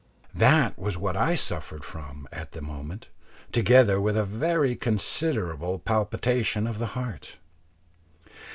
[0.33, 3.09] That was what I suffered from at the moment,
[3.51, 7.37] together with a very considerable palpitation of the heart.